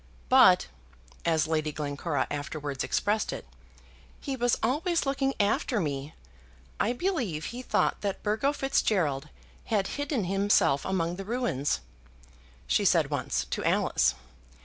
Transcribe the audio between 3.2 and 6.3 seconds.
it, "he was always looking after me.